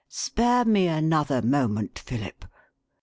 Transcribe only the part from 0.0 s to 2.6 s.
"Spare me another moment, Philip.